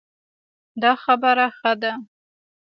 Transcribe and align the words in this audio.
دا 0.81 0.91
خبره 1.03 1.47
ښه 1.57 1.73
ده 1.81 1.93